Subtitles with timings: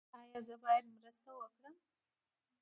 [0.23, 1.75] ایا زه باید مرسته وکړم؟